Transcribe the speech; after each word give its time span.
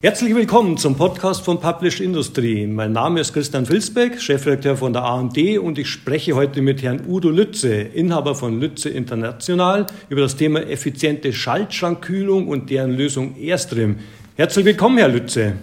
Herzlich 0.00 0.32
willkommen 0.32 0.76
zum 0.76 0.94
Podcast 0.94 1.44
von 1.44 1.58
Publish 1.58 2.00
Industry. 2.00 2.68
Mein 2.68 2.92
Name 2.92 3.18
ist 3.18 3.32
Christian 3.32 3.66
Filsbeck, 3.66 4.22
Chefredakteur 4.22 4.76
von 4.76 4.92
der 4.92 5.02
AMD 5.02 5.58
und 5.58 5.76
ich 5.76 5.88
spreche 5.88 6.36
heute 6.36 6.62
mit 6.62 6.84
Herrn 6.84 7.00
Udo 7.08 7.30
Lütze, 7.30 7.74
Inhaber 7.74 8.36
von 8.36 8.60
Lütze 8.60 8.90
International, 8.90 9.86
über 10.08 10.20
das 10.20 10.36
Thema 10.36 10.60
effiziente 10.60 11.32
Schaltschrankkühlung 11.32 12.46
und 12.46 12.70
deren 12.70 12.92
Lösung 12.92 13.34
Airstream. 13.36 13.96
Herzlich 14.36 14.66
willkommen, 14.66 14.98
Herr 14.98 15.08
Lütze. 15.08 15.54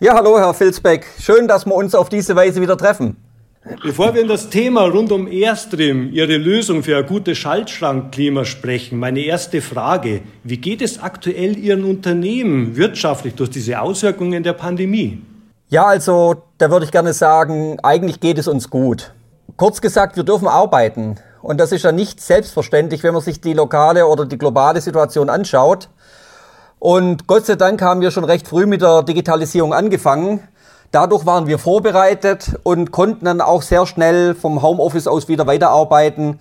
Ja, 0.00 0.14
hallo, 0.14 0.38
Herr 0.38 0.54
Filsbeck. 0.54 1.04
Schön, 1.20 1.46
dass 1.46 1.66
wir 1.66 1.74
uns 1.74 1.94
auf 1.94 2.08
diese 2.08 2.34
Weise 2.34 2.62
wieder 2.62 2.78
treffen. 2.78 3.18
Bevor 3.82 4.14
wir 4.14 4.22
in 4.22 4.28
das 4.28 4.48
Thema 4.48 4.84
rund 4.86 5.12
um 5.12 5.26
Airstream, 5.26 6.10
Ihre 6.12 6.38
Lösung 6.38 6.82
für 6.82 6.96
ein 6.96 7.06
gutes 7.06 7.36
Schaltschrankklima 7.36 8.44
sprechen, 8.44 8.98
meine 8.98 9.20
erste 9.20 9.60
Frage. 9.60 10.22
Wie 10.42 10.56
geht 10.56 10.80
es 10.80 11.02
aktuell 11.02 11.58
Ihren 11.58 11.84
Unternehmen 11.84 12.76
wirtschaftlich 12.76 13.34
durch 13.34 13.50
diese 13.50 13.80
Auswirkungen 13.80 14.42
der 14.42 14.54
Pandemie? 14.54 15.22
Ja, 15.68 15.84
also 15.84 16.42
da 16.56 16.70
würde 16.70 16.86
ich 16.86 16.92
gerne 16.92 17.12
sagen, 17.12 17.78
eigentlich 17.82 18.20
geht 18.20 18.38
es 18.38 18.48
uns 18.48 18.70
gut. 18.70 19.12
Kurz 19.56 19.82
gesagt, 19.82 20.16
wir 20.16 20.24
dürfen 20.24 20.48
arbeiten. 20.48 21.16
Und 21.42 21.58
das 21.60 21.72
ist 21.72 21.84
ja 21.84 21.92
nicht 21.92 22.20
selbstverständlich, 22.20 23.02
wenn 23.02 23.12
man 23.12 23.22
sich 23.22 23.40
die 23.40 23.52
lokale 23.52 24.06
oder 24.06 24.24
die 24.24 24.38
globale 24.38 24.80
Situation 24.80 25.28
anschaut. 25.28 25.90
Und 26.78 27.26
Gott 27.26 27.44
sei 27.44 27.56
Dank 27.56 27.82
haben 27.82 28.00
wir 28.00 28.12
schon 28.12 28.24
recht 28.24 28.48
früh 28.48 28.64
mit 28.64 28.80
der 28.80 29.02
Digitalisierung 29.02 29.74
angefangen. 29.74 30.40
Dadurch 30.90 31.26
waren 31.26 31.46
wir 31.46 31.58
vorbereitet 31.58 32.58
und 32.62 32.92
konnten 32.92 33.26
dann 33.26 33.42
auch 33.42 33.60
sehr 33.60 33.84
schnell 33.84 34.34
vom 34.34 34.62
Homeoffice 34.62 35.06
aus 35.06 35.28
wieder 35.28 35.46
weiterarbeiten. 35.46 36.38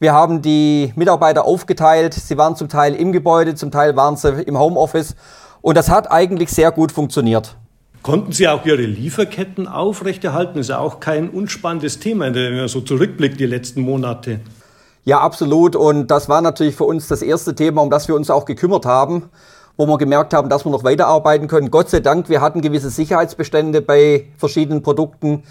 Wir 0.00 0.12
haben 0.12 0.42
die 0.42 0.92
Mitarbeiter 0.96 1.44
aufgeteilt. 1.44 2.12
Sie 2.12 2.36
waren 2.36 2.56
zum 2.56 2.68
Teil 2.68 2.94
im 2.96 3.12
Gebäude, 3.12 3.54
zum 3.54 3.70
Teil 3.70 3.94
waren 3.94 4.16
sie 4.16 4.42
im 4.42 4.58
Homeoffice. 4.58 5.14
Und 5.62 5.76
das 5.76 5.90
hat 5.90 6.10
eigentlich 6.10 6.50
sehr 6.50 6.72
gut 6.72 6.90
funktioniert. 6.90 7.56
Konnten 8.02 8.32
Sie 8.32 8.48
auch 8.48 8.66
Ihre 8.66 8.82
Lieferketten 8.82 9.66
aufrechterhalten? 9.66 10.54
Das 10.56 10.66
ist 10.66 10.70
ja 10.70 10.78
auch 10.78 11.00
kein 11.00 11.30
unspannendes 11.30 12.00
Thema, 12.00 12.34
wenn 12.34 12.56
man 12.56 12.68
so 12.68 12.80
zurückblickt 12.80 13.38
die 13.38 13.46
letzten 13.46 13.80
Monate. 13.80 14.40
Ja, 15.04 15.20
absolut. 15.20 15.76
Und 15.76 16.08
das 16.08 16.28
war 16.28 16.42
natürlich 16.42 16.74
für 16.74 16.84
uns 16.84 17.06
das 17.06 17.22
erste 17.22 17.54
Thema, 17.54 17.80
um 17.80 17.90
das 17.90 18.08
wir 18.08 18.16
uns 18.16 18.28
auch 18.28 18.44
gekümmert 18.44 18.84
haben 18.86 19.30
wo 19.76 19.86
wir 19.86 19.98
gemerkt 19.98 20.34
haben, 20.34 20.48
dass 20.48 20.64
wir 20.64 20.70
noch 20.70 20.84
weiterarbeiten 20.84 21.48
können. 21.48 21.70
Gott 21.70 21.90
sei 21.90 22.00
Dank, 22.00 22.28
wir 22.28 22.40
hatten 22.40 22.60
gewisse 22.60 22.90
Sicherheitsbestände 22.90 23.82
bei 23.82 24.26
verschiedenen 24.36 24.82
Produkten. 24.82 25.42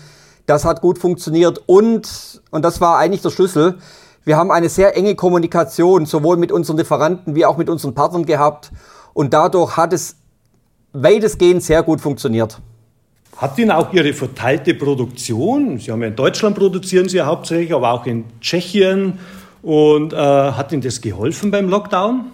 Das 0.46 0.66
hat 0.66 0.82
gut 0.82 0.98
funktioniert 0.98 1.62
und, 1.66 2.42
und 2.52 2.64
das 2.64 2.82
war 2.82 2.98
eigentlich 2.98 3.22
der 3.22 3.30
Schlüssel, 3.30 3.78
wir 4.26 4.38
haben 4.38 4.52
eine 4.52 4.70
sehr 4.70 4.96
enge 4.96 5.16
Kommunikation 5.16 6.06
sowohl 6.06 6.38
mit 6.38 6.52
unseren 6.52 6.78
Lieferanten 6.78 7.36
wie 7.36 7.46
auch 7.46 7.58
mit 7.58 7.70
unseren 7.70 7.94
Partnern 7.94 8.26
gehabt 8.26 8.72
und 9.14 9.34
dadurch 9.34 9.76
hat 9.76 9.92
es 9.92 10.16
weitestgehend 10.94 11.62
sehr 11.62 11.84
gut 11.84 12.00
funktioniert. 12.00 12.60
Hat 13.36 13.58
Ihnen 13.58 13.72
auch 13.72 13.92
Ihre 13.92 14.14
verteilte 14.14 14.76
Produktion, 14.76 15.78
Sie 15.78 15.92
haben 15.92 16.02
ja 16.02 16.08
in 16.08 16.16
Deutschland 16.16 16.56
produzieren 16.56 17.10
Sie 17.10 17.18
ja 17.18 17.26
hauptsächlich, 17.26 17.74
aber 17.74 17.92
auch 17.92 18.06
in 18.06 18.24
Tschechien 18.40 19.20
und 19.62 20.14
äh, 20.14 20.18
hat 20.18 20.72
Ihnen 20.72 20.82
das 20.82 21.02
geholfen 21.02 21.52
beim 21.52 21.68
Lockdown? 21.68 22.26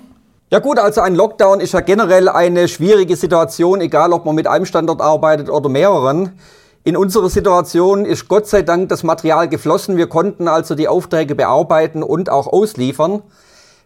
Ja 0.52 0.58
gut, 0.58 0.80
also 0.80 1.02
ein 1.02 1.14
Lockdown 1.14 1.59
ist 1.59 1.73
ja 1.73 1.81
generell 1.81 2.28
eine 2.28 2.67
schwierige 2.67 3.16
Situation, 3.16 3.81
egal 3.81 4.14
ob 4.14 4.25
man 4.25 4.33
mit 4.33 4.47
einem 4.47 4.66
Standort 4.66 5.00
arbeitet 5.00 5.47
oder 5.47 5.69
mehreren. 5.69 6.39
In 6.83 6.97
unserer 6.97 7.30
Situation 7.30 8.03
ist 8.03 8.28
Gott 8.28 8.47
sei 8.47 8.64
Dank 8.64 8.89
das 8.89 9.03
Material 9.03 9.47
geflossen. 9.47 9.95
Wir 9.95 10.08
konnten 10.08 10.47
also 10.47 10.73
die 10.73 10.88
Aufträge 10.88 11.36
bearbeiten 11.36 12.02
und 12.02 12.31
auch 12.31 12.47
ausliefern. 12.47 13.22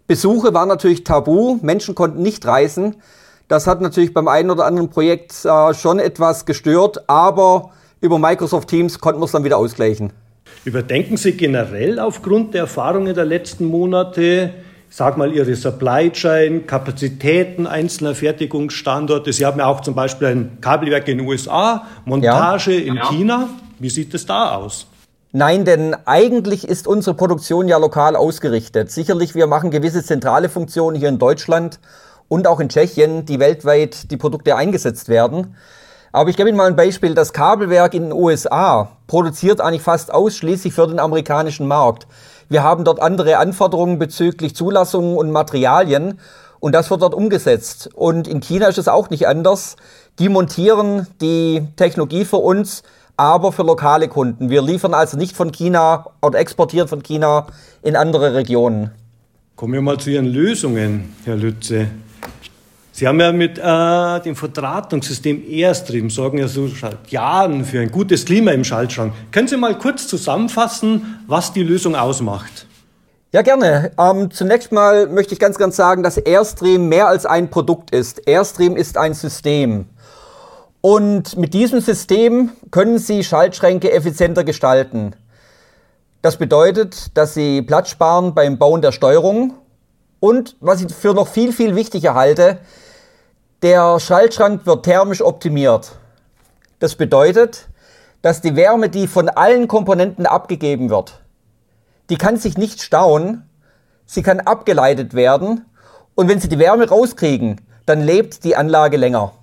Besuche 0.07 0.53
waren 0.53 0.69
natürlich 0.69 1.03
tabu. 1.03 1.59
Menschen 1.61 1.95
konnten 1.95 2.21
nicht 2.21 2.45
reisen. 2.45 2.95
Das 3.49 3.67
hat 3.67 3.81
natürlich 3.81 4.13
beim 4.13 4.29
einen 4.29 4.49
oder 4.49 4.63
anderen 4.63 4.89
Projekt 4.89 5.43
äh, 5.43 5.73
schon 5.73 5.99
etwas 5.99 6.45
gestört, 6.45 7.09
aber 7.09 7.71
über 7.99 8.19
Microsoft 8.19 8.69
Teams 8.69 8.99
konnten 8.99 9.19
wir 9.19 9.25
es 9.25 9.33
dann 9.33 9.43
wieder 9.43 9.57
ausgleichen. 9.57 10.13
Überdenken 10.63 11.17
Sie 11.17 11.33
generell 11.33 11.99
aufgrund 11.99 12.53
der 12.53 12.61
Erfahrungen 12.61 13.13
der 13.13 13.25
letzten 13.25 13.65
Monate 13.65 14.53
sag 14.95 15.17
mal, 15.17 15.33
Ihre 15.33 15.55
Supply 15.55 16.11
Chain, 16.11 16.67
Kapazitäten 16.67 17.65
einzelner 17.65 18.13
Fertigungsstandorte. 18.13 19.33
Sie 19.33 19.43
haben 19.43 19.57
ja 19.57 19.65
auch 19.65 19.81
zum 19.81 19.95
Beispiel 19.95 20.27
ein 20.27 20.57
Kabelwerk 20.61 21.07
in 21.07 21.17
den 21.17 21.27
USA, 21.27 21.87
Montage 22.05 22.73
ja. 22.73 22.85
in 22.85 22.95
ja. 22.97 23.09
China. 23.09 23.49
Wie 23.79 23.89
sieht 23.89 24.13
es 24.13 24.27
da 24.27 24.55
aus? 24.55 24.85
Nein, 25.31 25.65
denn 25.65 25.95
eigentlich 26.05 26.67
ist 26.67 26.87
unsere 26.87 27.15
Produktion 27.15 27.67
ja 27.67 27.77
lokal 27.79 28.15
ausgerichtet. 28.15 28.91
Sicherlich, 28.91 29.33
wir 29.33 29.47
machen 29.47 29.71
gewisse 29.71 30.03
zentrale 30.03 30.47
Funktionen 30.47 30.95
hier 30.95 31.09
in 31.09 31.17
Deutschland 31.17 31.79
und 32.27 32.45
auch 32.45 32.59
in 32.59 32.69
Tschechien, 32.69 33.25
die 33.25 33.39
weltweit 33.39 34.11
die 34.11 34.17
Produkte 34.17 34.55
eingesetzt 34.55 35.09
werden. 35.09 35.55
Aber 36.11 36.29
ich 36.29 36.37
gebe 36.37 36.49
Ihnen 36.49 36.57
mal 36.59 36.67
ein 36.67 36.75
Beispiel. 36.75 37.15
Das 37.15 37.33
Kabelwerk 37.33 37.95
in 37.95 38.03
den 38.03 38.11
USA 38.11 38.89
produziert 39.07 39.59
eigentlich 39.59 39.81
fast 39.81 40.13
ausschließlich 40.13 40.71
für 40.71 40.85
den 40.85 40.99
amerikanischen 40.99 41.65
Markt. 41.65 42.05
Wir 42.49 42.63
haben 42.63 42.83
dort 42.83 43.01
andere 43.01 43.37
Anforderungen 43.37 43.99
bezüglich 43.99 44.55
Zulassungen 44.55 45.17
und 45.17 45.31
Materialien 45.31 46.19
und 46.59 46.73
das 46.73 46.89
wird 46.89 47.01
dort 47.01 47.13
umgesetzt. 47.13 47.89
Und 47.93 48.27
in 48.27 48.39
China 48.39 48.67
ist 48.67 48.77
es 48.77 48.87
auch 48.87 49.09
nicht 49.09 49.27
anders. 49.27 49.75
Die 50.19 50.29
montieren 50.29 51.07
die 51.19 51.67
Technologie 51.75 52.23
für 52.23 52.37
uns, 52.37 52.83
aber 53.17 53.51
für 53.51 53.63
lokale 53.63 54.07
Kunden. 54.07 54.49
Wir 54.49 54.61
liefern 54.61 54.93
also 54.93 55.17
nicht 55.17 55.35
von 55.35 55.51
China 55.51 56.05
oder 56.21 56.39
exportieren 56.39 56.87
von 56.87 57.03
China 57.03 57.47
in 57.81 57.95
andere 57.95 58.33
Regionen. 58.33 58.91
Kommen 59.55 59.73
wir 59.73 59.81
mal 59.81 59.99
zu 59.99 60.09
Ihren 60.09 60.25
Lösungen, 60.25 61.13
Herr 61.25 61.35
Lütze. 61.35 61.87
Sie 62.95 63.07
haben 63.07 63.19
ja 63.19 63.31
mit 63.31 63.57
äh, 63.57 64.19
dem 64.19 64.35
Verdrahtungssystem 64.35 65.43
Airstream 65.49 66.11
sorgen 66.11 66.37
ja 66.37 66.47
so 66.47 66.67
seit 66.67 67.07
Jahren 67.09 67.65
für 67.65 67.79
ein 67.79 67.89
gutes 67.89 68.23
Klima 68.23 68.51
im 68.51 68.63
Schaltschrank. 68.63 69.13
Können 69.31 69.47
Sie 69.47 69.57
mal 69.57 69.75
kurz 69.79 70.07
zusammenfassen, 70.07 71.19
was 71.25 71.51
die 71.53 71.63
Lösung 71.63 71.95
ausmacht? 71.95 72.67
Ja, 73.31 73.41
gerne. 73.41 73.93
Ähm, 73.97 74.29
zunächst 74.29 74.71
mal 74.71 75.07
möchte 75.07 75.33
ich 75.33 75.39
ganz, 75.39 75.57
ganz 75.57 75.75
sagen, 75.75 76.03
dass 76.03 76.17
Airstream 76.17 76.87
mehr 76.87 77.07
als 77.07 77.25
ein 77.25 77.49
Produkt 77.49 77.89
ist. 77.89 78.27
Airstream 78.27 78.75
ist 78.75 78.95
ein 78.95 79.15
System. 79.15 79.85
Und 80.81 81.35
mit 81.35 81.55
diesem 81.55 81.81
System 81.81 82.51
können 82.69 82.99
Sie 82.99 83.23
Schaltschränke 83.23 83.91
effizienter 83.91 84.43
gestalten. 84.43 85.15
Das 86.21 86.37
bedeutet, 86.37 87.17
dass 87.17 87.33
Sie 87.33 87.63
Platz 87.63 87.89
sparen 87.89 88.35
beim 88.35 88.59
Bauen 88.59 88.83
der 88.83 88.91
Steuerung. 88.91 89.55
Und 90.23 90.55
was 90.61 90.81
ich 90.81 90.93
für 90.93 91.13
noch 91.13 91.27
viel, 91.27 91.51
viel 91.51 91.75
wichtiger 91.75 92.13
halte, 92.13 92.59
der 93.61 93.99
Schaltschrank 93.99 94.65
wird 94.65 94.85
thermisch 94.85 95.21
optimiert. 95.21 95.97
Das 96.79 96.95
bedeutet, 96.95 97.67
dass 98.21 98.39
die 98.39 98.55
Wärme, 98.55 98.87
die 98.87 99.07
von 99.07 99.27
allen 99.27 99.67
Komponenten 99.67 100.25
abgegeben 100.25 100.89
wird, 100.89 101.19
die 102.09 102.15
kann 102.15 102.37
sich 102.37 102.57
nicht 102.57 102.81
stauen, 102.81 103.43
sie 104.05 104.23
kann 104.23 104.39
abgeleitet 104.39 105.13
werden 105.13 105.65
und 106.15 106.29
wenn 106.29 106.39
Sie 106.39 106.47
die 106.47 106.57
Wärme 106.57 106.87
rauskriegen, 106.87 107.59
dann 107.85 107.99
lebt 107.99 108.45
die 108.45 108.55
Anlage 108.55 108.95
länger. 108.95 109.33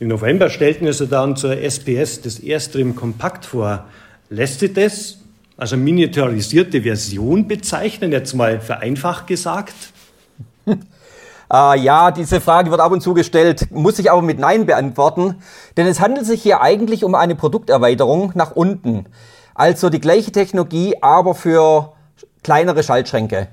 Im 0.00 0.08
November 0.08 0.50
stellten 0.50 0.92
Sie 0.92 1.06
dann 1.06 1.36
zur 1.36 1.56
SPS 1.56 2.20
das 2.20 2.40
Airstream 2.40 2.94
Kompakt 2.94 3.46
vor. 3.46 3.86
Lässt 4.28 4.60
sich 4.60 4.74
das 4.74 5.16
als 5.56 5.72
eine 5.72 5.82
miniaturisierte 5.82 6.82
Version 6.82 7.48
bezeichnen, 7.48 8.12
jetzt 8.12 8.34
mal 8.34 8.60
vereinfacht 8.60 9.28
gesagt? 9.28 9.72
Äh, 10.66 11.78
ja, 11.80 12.10
diese 12.10 12.40
Frage 12.40 12.70
wird 12.70 12.80
ab 12.80 12.92
und 12.92 13.00
zu 13.00 13.14
gestellt, 13.14 13.68
muss 13.70 13.98
ich 13.98 14.10
aber 14.10 14.22
mit 14.22 14.38
Nein 14.38 14.66
beantworten, 14.66 15.36
denn 15.76 15.86
es 15.86 16.00
handelt 16.00 16.26
sich 16.26 16.42
hier 16.42 16.60
eigentlich 16.60 17.04
um 17.04 17.14
eine 17.14 17.34
Produkterweiterung 17.34 18.32
nach 18.34 18.52
unten. 18.52 19.06
Also 19.54 19.88
die 19.88 20.00
gleiche 20.00 20.32
Technologie, 20.32 20.96
aber 21.00 21.34
für 21.34 21.92
kleinere 22.42 22.82
Schaltschränke. 22.82 23.48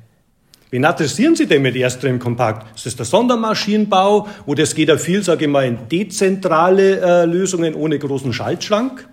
Wen 0.73 0.85
adressieren 0.85 1.35
Sie 1.35 1.45
denn 1.45 1.61
mit 1.61 1.75
Airstream 1.75 2.17
Kompakt? 2.17 2.75
Ist 2.75 2.87
das 2.87 2.95
der 2.95 3.05
Sondermaschinenbau 3.05 4.27
oder 4.47 4.63
es 4.63 4.73
geht 4.73 4.89
ja 4.89 4.97
viel, 4.97 5.21
sage 5.21 5.45
ich 5.45 5.51
mal, 5.51 5.65
in 5.65 5.87
dezentrale 5.87 6.99
äh, 6.99 7.25
Lösungen 7.25 7.75
ohne 7.75 7.99
großen 7.99 8.33
Schaltschrank? 8.33 9.07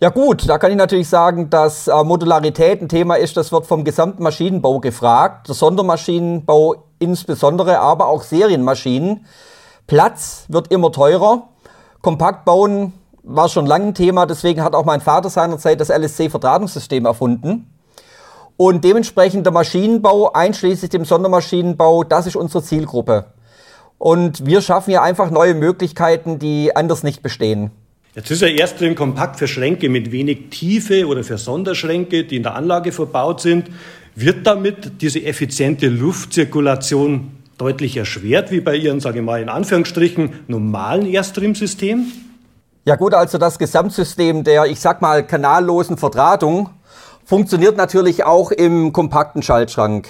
Ja 0.00 0.08
gut, 0.08 0.48
da 0.48 0.56
kann 0.56 0.70
ich 0.70 0.76
natürlich 0.78 1.08
sagen, 1.08 1.50
dass 1.50 1.86
äh, 1.86 1.92
Modularität 2.02 2.80
ein 2.80 2.88
Thema 2.88 3.16
ist, 3.16 3.36
das 3.36 3.52
wird 3.52 3.66
vom 3.66 3.84
gesamten 3.84 4.22
Maschinenbau 4.22 4.80
gefragt. 4.80 5.48
Der 5.48 5.54
Sondermaschinenbau 5.54 6.86
insbesondere, 7.02 7.80
aber 7.80 8.06
auch 8.06 8.22
Serienmaschinen. 8.22 9.26
Platz 9.86 10.46
wird 10.48 10.72
immer 10.72 10.92
teurer. 10.92 11.48
Kompakt 12.00 12.44
bauen 12.44 12.94
war 13.22 13.48
schon 13.48 13.66
lange 13.66 13.88
ein 13.88 13.94
Thema, 13.94 14.26
deswegen 14.26 14.62
hat 14.62 14.74
auch 14.74 14.84
mein 14.84 15.00
Vater 15.00 15.28
seinerzeit 15.28 15.80
das 15.80 15.90
LSC-Verdrahtungssystem 15.90 17.04
erfunden. 17.04 17.68
Und 18.56 18.84
dementsprechend 18.84 19.46
der 19.46 19.52
Maschinenbau, 19.52 20.32
einschließlich 20.32 20.90
dem 20.90 21.04
Sondermaschinenbau, 21.04 22.04
das 22.04 22.26
ist 22.26 22.36
unsere 22.36 22.62
Zielgruppe. 22.62 23.26
Und 23.98 24.46
wir 24.46 24.60
schaffen 24.62 24.90
hier 24.90 25.02
einfach 25.02 25.30
neue 25.30 25.54
Möglichkeiten, 25.54 26.38
die 26.38 26.74
anders 26.74 27.02
nicht 27.02 27.22
bestehen. 27.22 27.70
Jetzt 28.14 28.30
ist 28.30 28.42
ja 28.42 28.48
erst 28.48 28.78
drin 28.78 28.94
kompakt 28.94 29.38
für 29.38 29.48
Schränke 29.48 29.88
mit 29.88 30.12
wenig 30.12 30.50
Tiefe 30.50 31.06
oder 31.06 31.24
für 31.24 31.38
Sonderschränke, 31.38 32.24
die 32.24 32.36
in 32.36 32.42
der 32.42 32.54
Anlage 32.54 32.92
verbaut 32.92 33.40
sind. 33.40 33.70
Wird 34.14 34.46
damit 34.46 35.00
diese 35.00 35.22
effiziente 35.24 35.88
Luftzirkulation 35.88 37.30
deutlich 37.56 37.96
erschwert 37.96 38.50
wie 38.50 38.60
bei 38.60 38.76
Ihren, 38.76 39.00
sage 39.00 39.20
ich 39.20 39.24
mal, 39.24 39.40
in 39.40 39.48
Anführungsstrichen 39.48 40.40
normalen 40.48 41.06
Airstream-System? 41.06 42.12
Ja 42.84 42.96
gut, 42.96 43.14
also 43.14 43.38
das 43.38 43.58
Gesamtsystem 43.58 44.44
der, 44.44 44.66
ich 44.66 44.80
sag 44.80 45.00
mal, 45.00 45.26
kanallosen 45.26 45.96
Verdrahtung 45.96 46.68
funktioniert 47.24 47.76
natürlich 47.76 48.24
auch 48.24 48.50
im 48.50 48.92
kompakten 48.92 49.42
Schaltschrank. 49.42 50.08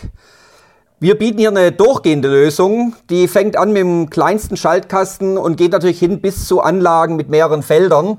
Wir 0.99 1.17
bieten 1.17 1.39
hier 1.39 1.51
eine 1.51 1.71
durchgehende 1.71 2.29
Lösung, 2.29 2.97
die 3.11 3.29
fängt 3.29 3.57
an 3.57 3.73
mit 3.73 3.83
dem 3.83 4.11
kleinsten 4.11 4.57
Schaltkasten 4.57 5.37
und 5.37 5.57
geht 5.57 5.73
natürlich 5.73 5.99
hin 5.99 6.21
bis 6.21 6.47
zu 6.49 6.61
Anlagen 6.61 7.17
mit 7.17 7.29
mehreren 7.29 7.63
Feldern. 7.63 8.19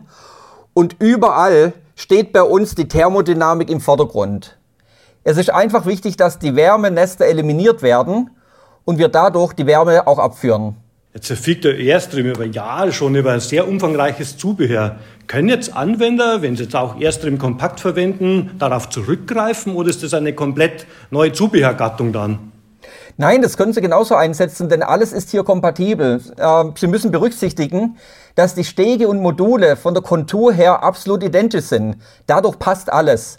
Und 0.73 0.97
überall 0.99 1.73
steht 1.95 2.31
bei 2.31 2.43
uns 2.43 2.75
die 2.75 2.87
Thermodynamik 2.87 3.69
im 3.69 3.81
Vordergrund. 3.81 4.57
Es 5.25 5.37
ist 5.37 5.49
einfach 5.49 5.85
wichtig, 5.85 6.17
dass 6.17 6.37
die 6.37 6.55
Wärmenester 6.55 7.25
eliminiert 7.25 7.81
werden 7.81 8.29
und 8.83 8.97
wir 8.97 9.07
dadurch 9.07 9.53
die 9.53 9.65
Wärme 9.65 10.05
auch 10.05 10.19
abführen. 10.19 10.75
Jetzt 11.13 11.27
verfügt 11.27 11.63
der 11.63 11.77
Airstream 11.77 12.25
über 12.25 12.43
Jahre 12.43 12.91
schon 12.91 13.15
über 13.15 13.31
ein 13.31 13.39
sehr 13.39 13.67
umfangreiches 13.67 14.35
Zubehör. 14.35 14.97
Können 15.27 15.47
jetzt 15.47 15.73
Anwender, 15.73 16.41
wenn 16.41 16.57
sie 16.57 16.63
jetzt 16.63 16.75
auch 16.75 16.99
Airstream 16.99 17.37
kompakt 17.37 17.79
verwenden, 17.79 18.51
darauf 18.59 18.89
zurückgreifen 18.89 19.75
oder 19.75 19.89
ist 19.89 20.03
das 20.03 20.13
eine 20.13 20.33
komplett 20.33 20.87
neue 21.09 21.31
Zubehörgattung 21.31 22.11
dann? 22.11 22.51
Nein, 23.15 23.43
das 23.43 23.57
können 23.57 23.73
Sie 23.73 23.81
genauso 23.81 24.15
einsetzen, 24.15 24.69
denn 24.69 24.81
alles 24.81 25.13
ist 25.13 25.29
hier 25.29 25.43
kompatibel. 25.43 26.19
Äh, 26.35 26.63
Sie 26.75 26.87
müssen 26.87 27.11
berücksichtigen, 27.11 27.97
dass 28.35 28.55
die 28.55 28.63
Stege 28.63 29.07
und 29.07 29.21
Module 29.21 29.75
von 29.75 29.93
der 29.93 30.01
Kontur 30.01 30.51
her 30.51 30.81
absolut 30.81 31.23
identisch 31.23 31.65
sind. 31.65 31.97
Dadurch 32.25 32.57
passt 32.57 32.91
alles. 32.91 33.37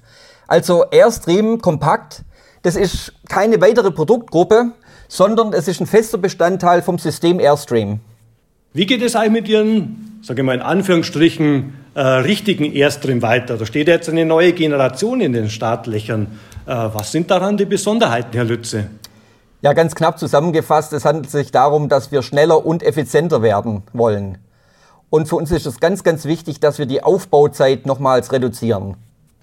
Also 0.54 0.84
Airstream 0.88 1.60
kompakt, 1.60 2.22
das 2.62 2.76
ist 2.76 3.12
keine 3.28 3.60
weitere 3.60 3.90
Produktgruppe, 3.90 4.66
sondern 5.08 5.52
es 5.52 5.66
ist 5.66 5.80
ein 5.80 5.88
fester 5.88 6.16
Bestandteil 6.16 6.80
vom 6.80 6.96
System 6.96 7.40
Airstream. 7.40 7.98
Wie 8.72 8.86
geht 8.86 9.02
es 9.02 9.16
eigentlich 9.16 9.32
mit 9.32 9.48
Ihren, 9.48 10.20
sage 10.22 10.42
ich 10.42 10.46
mal 10.46 10.54
in 10.54 10.62
Anführungsstrichen, 10.62 11.74
äh, 11.94 12.00
richtigen 12.00 12.72
Airstream 12.72 13.20
weiter? 13.20 13.56
Da 13.56 13.66
steht 13.66 13.88
jetzt 13.88 14.08
eine 14.08 14.24
neue 14.24 14.52
Generation 14.52 15.20
in 15.20 15.32
den 15.32 15.50
Startlöchern. 15.50 16.38
Äh, 16.66 16.70
was 16.70 17.10
sind 17.10 17.32
daran 17.32 17.56
die 17.56 17.64
Besonderheiten, 17.64 18.30
Herr 18.34 18.44
Lütze? 18.44 18.90
Ja, 19.60 19.72
ganz 19.72 19.96
knapp 19.96 20.20
zusammengefasst, 20.20 20.92
es 20.92 21.04
handelt 21.04 21.32
sich 21.32 21.50
darum, 21.50 21.88
dass 21.88 22.12
wir 22.12 22.22
schneller 22.22 22.64
und 22.64 22.84
effizienter 22.84 23.42
werden 23.42 23.82
wollen. 23.92 24.38
Und 25.10 25.28
für 25.28 25.34
uns 25.34 25.50
ist 25.50 25.66
es 25.66 25.80
ganz, 25.80 26.04
ganz 26.04 26.26
wichtig, 26.26 26.60
dass 26.60 26.78
wir 26.78 26.86
die 26.86 27.02
Aufbauzeit 27.02 27.86
nochmals 27.86 28.30
reduzieren. 28.30 28.94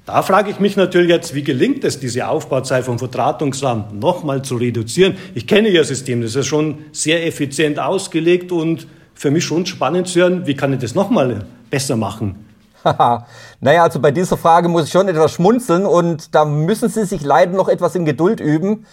Da 0.06 0.24
frage 0.24 0.50
ich 0.50 0.60
mich 0.60 0.76
natürlich 0.76 1.10
jetzt, 1.10 1.36
wie 1.36 1.44
gelingt 1.44 1.84
es, 1.84 2.00
diese 2.00 2.28
Aufbauzeit 2.28 2.84
vom 2.86 2.98
Verdrahtungsrahmen 2.98 4.00
nochmal 4.00 4.42
zu 4.42 4.56
reduzieren? 4.56 5.18
Ich 5.36 5.48
kenne 5.48 5.70
Ihr 5.70 5.84
System, 5.84 6.22
das 6.22 6.36
ist 6.36 6.48
schon 6.48 6.80
sehr 6.92 7.26
effizient 7.26 7.80
ausgelegt 7.80 8.52
und 8.52 8.88
für 9.14 9.30
mich 9.30 9.46
schon 9.46 9.66
spannend 9.66 10.08
zu 10.08 10.22
hören, 10.22 10.48
wie 10.48 10.56
kann 10.56 10.74
ich 10.74 10.80
das 10.80 10.96
nochmal 10.96 11.46
besser 11.70 11.96
machen? 11.96 12.46
naja, 12.84 13.84
also 13.84 14.00
bei 14.00 14.10
dieser 14.10 14.38
Frage 14.38 14.68
muss 14.68 14.86
ich 14.86 14.92
schon 14.92 15.08
etwas 15.08 15.34
schmunzeln 15.34 15.86
und 15.86 16.34
da 16.34 16.46
müssen 16.46 16.90
Sie 16.90 17.06
sich 17.06 17.22
leider 17.22 17.54
noch 17.54 17.70
etwas 17.70 17.94
in 17.94 18.06
Geduld 18.06 18.40
üben 18.40 18.86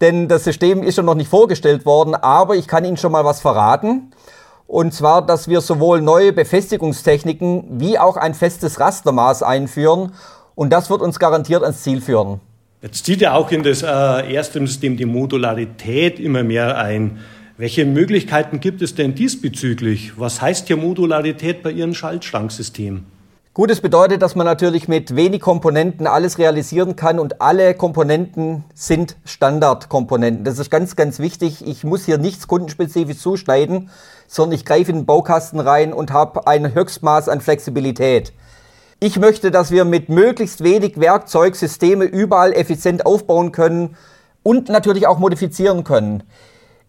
denn 0.00 0.28
das 0.28 0.44
System 0.44 0.82
ist 0.82 0.96
schon 0.96 1.06
noch 1.06 1.14
nicht 1.14 1.30
vorgestellt 1.30 1.86
worden, 1.86 2.14
aber 2.14 2.56
ich 2.56 2.66
kann 2.66 2.84
Ihnen 2.84 2.96
schon 2.96 3.12
mal 3.12 3.24
was 3.24 3.40
verraten. 3.40 4.12
Und 4.66 4.94
zwar, 4.94 5.24
dass 5.24 5.48
wir 5.48 5.60
sowohl 5.60 6.00
neue 6.00 6.32
Befestigungstechniken 6.32 7.80
wie 7.80 7.98
auch 7.98 8.16
ein 8.16 8.34
festes 8.34 8.80
Rastermaß 8.80 9.42
einführen. 9.42 10.12
Und 10.54 10.72
das 10.72 10.90
wird 10.90 11.02
uns 11.02 11.18
garantiert 11.18 11.62
ans 11.62 11.82
Ziel 11.82 12.00
führen. 12.00 12.40
Jetzt 12.82 13.04
zieht 13.04 13.20
ja 13.20 13.34
auch 13.34 13.50
in 13.50 13.62
das 13.62 13.82
äh, 13.82 14.32
erste 14.32 14.60
System 14.66 14.96
die 14.96 15.06
Modularität 15.06 16.20
immer 16.20 16.42
mehr 16.42 16.76
ein. 16.78 17.18
Welche 17.56 17.86
Möglichkeiten 17.86 18.60
gibt 18.60 18.82
es 18.82 18.94
denn 18.94 19.14
diesbezüglich? 19.14 20.18
Was 20.18 20.42
heißt 20.42 20.66
hier 20.66 20.76
Modularität 20.76 21.62
bei 21.62 21.70
Ihrem 21.70 21.94
Schaltschranksystem? 21.94 23.04
Gut, 23.54 23.70
es 23.70 23.80
bedeutet, 23.80 24.20
dass 24.20 24.34
man 24.34 24.46
natürlich 24.46 24.88
mit 24.88 25.14
wenig 25.14 25.40
Komponenten 25.40 26.08
alles 26.08 26.38
realisieren 26.38 26.96
kann 26.96 27.20
und 27.20 27.40
alle 27.40 27.74
Komponenten 27.74 28.64
sind 28.74 29.16
Standardkomponenten. 29.24 30.42
Das 30.42 30.58
ist 30.58 30.70
ganz, 30.70 30.96
ganz 30.96 31.20
wichtig. 31.20 31.64
Ich 31.64 31.84
muss 31.84 32.04
hier 32.04 32.18
nichts 32.18 32.48
kundenspezifisch 32.48 33.18
zuschneiden, 33.18 33.90
sondern 34.26 34.56
ich 34.56 34.64
greife 34.64 34.90
in 34.90 34.98
den 34.98 35.06
Baukasten 35.06 35.60
rein 35.60 35.92
und 35.92 36.10
habe 36.10 36.48
ein 36.48 36.74
Höchstmaß 36.74 37.28
an 37.28 37.40
Flexibilität. 37.40 38.32
Ich 38.98 39.20
möchte, 39.20 39.52
dass 39.52 39.70
wir 39.70 39.84
mit 39.84 40.08
möglichst 40.08 40.64
wenig 40.64 40.98
Werkzeug 40.98 41.54
Systeme 41.54 42.06
überall 42.06 42.52
effizient 42.54 43.06
aufbauen 43.06 43.52
können 43.52 43.96
und 44.42 44.68
natürlich 44.68 45.06
auch 45.06 45.20
modifizieren 45.20 45.84
können. 45.84 46.24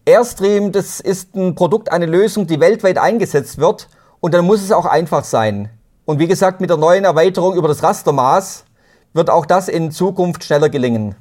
Airstream, 0.04 0.72
das 0.72 0.98
ist 0.98 1.36
ein 1.36 1.54
Produkt, 1.54 1.92
eine 1.92 2.06
Lösung, 2.06 2.48
die 2.48 2.58
weltweit 2.58 2.98
eingesetzt 2.98 3.58
wird 3.58 3.88
und 4.18 4.34
dann 4.34 4.44
muss 4.44 4.64
es 4.64 4.72
auch 4.72 4.86
einfach 4.86 5.22
sein. 5.22 5.70
Und 6.06 6.20
wie 6.20 6.28
gesagt, 6.28 6.60
mit 6.60 6.70
der 6.70 6.76
neuen 6.76 7.04
Erweiterung 7.04 7.56
über 7.56 7.66
das 7.66 7.82
Rastermaß 7.82 8.64
wird 9.12 9.28
auch 9.28 9.44
das 9.44 9.68
in 9.68 9.90
Zukunft 9.90 10.44
schneller 10.44 10.68
gelingen. 10.68 11.16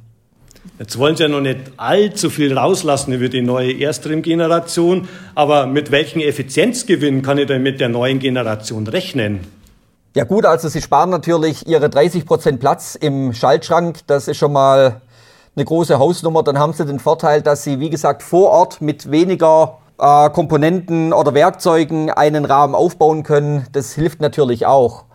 Jetzt 0.77 0.99
wollen 0.99 1.15
Sie 1.15 1.23
ja 1.23 1.29
noch 1.29 1.41
nicht 1.41 1.59
allzu 1.77 2.29
viel 2.29 2.55
rauslassen 2.55 3.11
über 3.13 3.27
die 3.27 3.41
neue 3.41 3.71
Airstream-Generation, 3.71 5.07
aber 5.33 5.65
mit 5.65 5.89
welchem 5.89 6.21
Effizienzgewinn 6.21 7.23
kann 7.23 7.39
ich 7.39 7.47
denn 7.47 7.63
mit 7.63 7.79
der 7.79 7.89
neuen 7.89 8.19
Generation 8.19 8.85
rechnen? 8.85 9.47
Ja 10.13 10.23
gut, 10.23 10.45
also 10.45 10.69
Sie 10.69 10.81
sparen 10.81 11.09
natürlich 11.09 11.67
Ihre 11.67 11.87
30% 11.87 12.57
Platz 12.57 12.95
im 12.95 13.33
Schaltschrank. 13.33 13.99
Das 14.05 14.27
ist 14.27 14.37
schon 14.37 14.53
mal 14.53 15.01
eine 15.55 15.65
große 15.65 15.97
Hausnummer. 15.97 16.43
Dann 16.43 16.59
haben 16.59 16.73
Sie 16.73 16.85
den 16.85 16.99
Vorteil, 16.99 17.41
dass 17.41 17.63
Sie, 17.63 17.79
wie 17.79 17.89
gesagt, 17.89 18.21
vor 18.21 18.51
Ort 18.51 18.81
mit 18.81 19.09
weniger 19.09 19.79
äh, 19.99 20.29
Komponenten 20.29 21.13
oder 21.13 21.33
Werkzeugen 21.33 22.11
einen 22.11 22.45
Rahmen 22.45 22.75
aufbauen 22.75 23.23
können. 23.23 23.67
Das 23.71 23.93
hilft 23.93 24.21
natürlich 24.21 24.65
auch. 24.65 25.05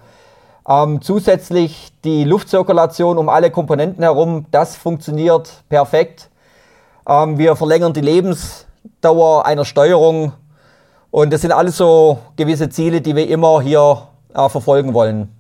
Ähm, 0.68 1.00
zusätzlich 1.02 1.92
die 2.04 2.24
Luftzirkulation 2.24 3.18
um 3.18 3.28
alle 3.28 3.50
Komponenten 3.50 4.02
herum, 4.02 4.46
das 4.50 4.76
funktioniert 4.76 5.64
perfekt. 5.68 6.30
Ähm, 7.08 7.38
wir 7.38 7.56
verlängern 7.56 7.92
die 7.92 8.02
Lebensdauer 8.02 9.46
einer 9.46 9.64
Steuerung 9.64 10.32
und 11.10 11.32
das 11.32 11.40
sind 11.40 11.52
alles 11.52 11.76
so 11.76 12.18
gewisse 12.36 12.68
Ziele, 12.68 13.00
die 13.00 13.16
wir 13.16 13.28
immer 13.28 13.60
hier 13.60 14.02
äh, 14.34 14.48
verfolgen 14.48 14.94
wollen. 14.94 15.39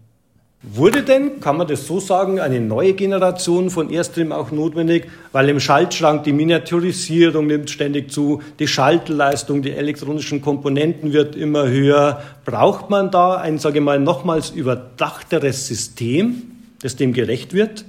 Wurde 0.62 1.02
denn, 1.02 1.40
kann 1.40 1.56
man 1.56 1.66
das 1.66 1.86
so 1.86 2.00
sagen, 2.00 2.38
eine 2.38 2.60
neue 2.60 2.92
Generation 2.92 3.70
von 3.70 3.88
Airstream 3.88 4.30
auch 4.30 4.50
notwendig, 4.50 5.08
weil 5.32 5.48
im 5.48 5.58
Schaltschrank 5.58 6.24
die 6.24 6.34
Miniaturisierung 6.34 7.46
nimmt 7.46 7.70
ständig 7.70 8.10
zu, 8.12 8.42
die 8.58 8.68
Schaltleistung, 8.68 9.62
die 9.62 9.72
elektronischen 9.72 10.42
Komponenten 10.42 11.14
wird 11.14 11.34
immer 11.34 11.66
höher. 11.66 12.20
Braucht 12.44 12.90
man 12.90 13.10
da 13.10 13.36
ein, 13.36 13.58
sage 13.58 13.78
ich 13.78 13.84
mal, 13.84 13.98
nochmals 13.98 14.50
überdachteres 14.50 15.66
System, 15.66 16.42
das 16.82 16.94
dem 16.94 17.14
gerecht 17.14 17.54
wird? 17.54 17.86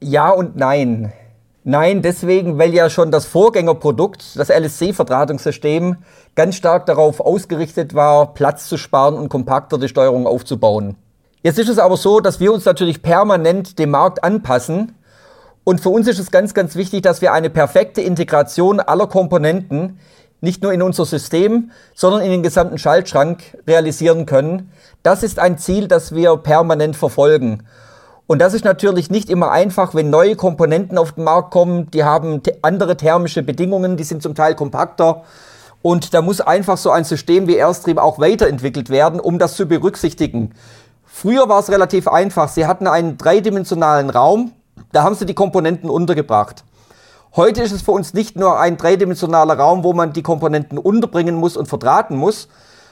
Ja 0.00 0.30
und 0.30 0.56
nein. 0.56 1.12
Nein, 1.64 2.00
deswegen, 2.00 2.56
weil 2.56 2.72
ja 2.72 2.88
schon 2.88 3.10
das 3.10 3.26
Vorgängerprodukt, 3.26 4.38
das 4.38 4.48
LSC-Verdrahtungssystem, 4.48 5.96
ganz 6.34 6.56
stark 6.56 6.86
darauf 6.86 7.20
ausgerichtet 7.20 7.92
war, 7.92 8.32
Platz 8.32 8.68
zu 8.68 8.78
sparen 8.78 9.16
und 9.16 9.28
kompakter 9.28 9.76
die 9.76 9.88
Steuerung 9.88 10.26
aufzubauen. 10.26 10.96
Jetzt 11.46 11.60
ist 11.60 11.68
es 11.68 11.78
aber 11.78 11.96
so, 11.96 12.18
dass 12.18 12.40
wir 12.40 12.52
uns 12.52 12.64
natürlich 12.64 13.02
permanent 13.02 13.78
dem 13.78 13.92
Markt 13.92 14.24
anpassen. 14.24 14.96
Und 15.62 15.80
für 15.80 15.90
uns 15.90 16.08
ist 16.08 16.18
es 16.18 16.32
ganz, 16.32 16.54
ganz 16.54 16.74
wichtig, 16.74 17.04
dass 17.04 17.20
wir 17.20 17.32
eine 17.32 17.50
perfekte 17.50 18.00
Integration 18.00 18.80
aller 18.80 19.06
Komponenten 19.06 20.00
nicht 20.40 20.64
nur 20.64 20.72
in 20.72 20.82
unser 20.82 21.04
System, 21.04 21.70
sondern 21.94 22.22
in 22.22 22.32
den 22.32 22.42
gesamten 22.42 22.78
Schaltschrank 22.78 23.44
realisieren 23.64 24.26
können. 24.26 24.72
Das 25.04 25.22
ist 25.22 25.38
ein 25.38 25.56
Ziel, 25.56 25.86
das 25.86 26.16
wir 26.16 26.36
permanent 26.36 26.96
verfolgen. 26.96 27.62
Und 28.26 28.40
das 28.40 28.52
ist 28.52 28.64
natürlich 28.64 29.08
nicht 29.08 29.30
immer 29.30 29.52
einfach, 29.52 29.94
wenn 29.94 30.10
neue 30.10 30.34
Komponenten 30.34 30.98
auf 30.98 31.12
den 31.12 31.22
Markt 31.22 31.52
kommen. 31.52 31.92
Die 31.92 32.02
haben 32.02 32.42
andere 32.62 32.96
thermische 32.96 33.44
Bedingungen, 33.44 33.96
die 33.96 34.02
sind 34.02 34.20
zum 34.20 34.34
Teil 34.34 34.56
kompakter. 34.56 35.22
Und 35.80 36.12
da 36.12 36.22
muss 36.22 36.40
einfach 36.40 36.76
so 36.76 36.90
ein 36.90 37.04
System 37.04 37.46
wie 37.46 37.54
Airstream 37.54 37.98
auch 37.98 38.18
weiterentwickelt 38.18 38.90
werden, 38.90 39.20
um 39.20 39.38
das 39.38 39.54
zu 39.54 39.66
berücksichtigen. 39.66 40.52
Früher 41.18 41.48
war 41.48 41.60
es 41.60 41.70
relativ 41.70 42.08
einfach. 42.08 42.50
Sie 42.50 42.66
hatten 42.66 42.86
einen 42.86 43.16
dreidimensionalen 43.16 44.10
Raum, 44.10 44.52
da 44.92 45.02
haben 45.02 45.14
sie 45.14 45.24
die 45.24 45.32
Komponenten 45.32 45.88
untergebracht. 45.88 46.62
Heute 47.34 47.62
ist 47.62 47.72
es 47.72 47.80
für 47.80 47.92
uns 47.92 48.12
nicht 48.12 48.36
nur 48.36 48.60
ein 48.60 48.76
dreidimensionaler 48.76 49.58
Raum, 49.58 49.82
wo 49.82 49.94
man 49.94 50.12
die 50.12 50.20
Komponenten 50.20 50.76
unterbringen 50.76 51.36
muss 51.36 51.56
und 51.56 51.68
verdrahten 51.68 52.18
muss, 52.18 52.48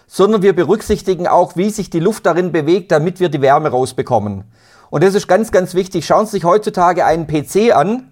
sondern 0.06 0.40
wir 0.40 0.56
berücksichtigen 0.56 1.28
auch, 1.28 1.56
wie 1.56 1.68
sich 1.68 1.90
die 1.90 2.00
Luft 2.00 2.24
darin 2.24 2.50
bewegt, 2.50 2.92
damit 2.92 3.20
wir 3.20 3.28
die 3.28 3.42
Wärme 3.42 3.68
rausbekommen. 3.68 4.44
Und 4.88 5.04
das 5.04 5.14
ist 5.14 5.28
ganz, 5.28 5.52
ganz 5.52 5.74
wichtig. 5.74 6.06
Schauen 6.06 6.24
Sie 6.24 6.32
sich 6.32 6.44
heutzutage 6.44 7.04
einen 7.04 7.26
PC 7.26 7.76
an 7.76 8.10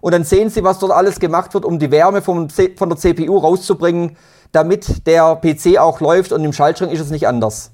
und 0.00 0.14
dann 0.14 0.22
sehen 0.22 0.50
Sie, 0.50 0.62
was 0.62 0.78
dort 0.78 0.92
alles 0.92 1.18
gemacht 1.18 1.52
wird, 1.54 1.64
um 1.64 1.80
die 1.80 1.90
Wärme 1.90 2.22
vom, 2.22 2.48
von 2.48 2.88
der 2.90 2.96
CPU 2.96 3.36
rauszubringen, 3.36 4.16
damit 4.52 5.04
der 5.08 5.34
PC 5.34 5.78
auch 5.78 5.98
läuft 5.98 6.30
und 6.30 6.44
im 6.44 6.52
Schaltschrank 6.52 6.92
ist 6.92 7.00
es 7.00 7.10
nicht 7.10 7.26
anders. 7.26 7.72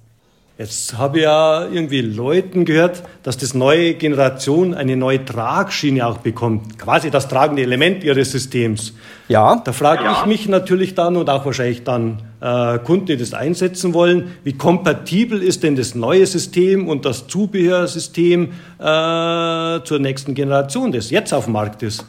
Jetzt 0.57 0.97
habe 0.97 1.19
ich 1.19 1.25
ja 1.25 1.67
irgendwie 1.67 2.01
Leuten 2.01 2.65
gehört, 2.65 3.03
dass 3.25 3.37
das 3.37 3.55
neue 3.55 3.95
Generation 3.95 4.73
eine 4.73 4.97
neue 4.97 5.25
Tragschiene 5.25 6.07
auch 6.07 6.19
bekommt. 6.19 6.79
Quasi 6.79 7.11
das 7.11 7.27
tragende 7.27 7.63
Element 7.63 8.05
ihres 8.05 8.31
Systems. 8.31 8.93
Ja. 9.27 9.61
Da 9.65 9.73
frage 9.73 10.05
ja. 10.05 10.13
ich 10.13 10.27
mich 10.27 10.49
natürlich 10.49 10.95
dann 10.95 11.17
und 11.17 11.29
auch 11.29 11.45
wahrscheinlich 11.45 11.83
dann 11.83 12.23
äh, 12.41 12.79
Kunden, 12.79 13.07
die 13.07 13.17
das 13.17 13.35
einsetzen 13.35 13.95
wollen, 13.95 14.37
wie 14.45 14.53
kompatibel 14.53 15.43
ist 15.43 15.65
denn 15.65 15.75
das 15.75 15.97
neue 15.97 16.25
System 16.25 16.87
und 16.87 17.05
das 17.05 17.27
Zubehörsystem 17.27 18.53
äh, 18.79 19.81
zur 19.83 19.99
nächsten 19.99 20.35
Generation, 20.35 20.93
das 20.93 21.11
jetzt 21.11 21.35
auf 21.35 21.47
dem 21.47 21.55
Markt 21.55 21.83
ist? 21.83 22.07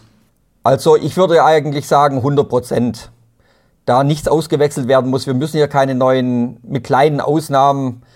Also 0.62 0.98
ich 0.98 1.18
würde 1.18 1.44
eigentlich 1.44 1.88
sagen 1.88 2.18
100 2.18 2.48
Prozent. 2.48 3.10
Da 3.88 4.04
nichts 4.04 4.28
ausgewechselt 4.28 4.88
werden 4.88 5.10
muss. 5.10 5.26
Wir 5.26 5.34
müssen 5.34 5.58
hier 5.58 5.68
keine 5.68 5.96
neuen, 5.96 6.58
mit 6.64 6.84
kleinen 6.84 7.22
Ausnahmen, 7.22 8.02
äh, 8.02 8.15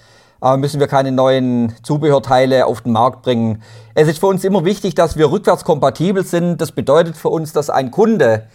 müssen 0.58 0.80
wir 0.80 0.88
keine 0.88 1.12
neuen 1.12 1.74
Zubehörteile 1.84 2.66
auf 2.66 2.82
den 2.82 2.94
Markt 2.94 3.24
bringen. 3.24 3.62
Es 3.94 4.08
ist 4.08 4.20
für 4.20 4.28
uns 4.28 4.44
immer 4.44 4.64
wichtig, 4.64 4.96
dass 4.96 5.18
wir 5.18 5.32
rückwärtskompatibel 5.32 6.24
sind. 6.24 6.62
Das 6.62 6.72
bedeutet 6.72 7.18
für 7.18 7.30
uns, 7.30 7.52
dass 7.52 7.70
ein 7.70 7.92
Kunde, 7.92 8.48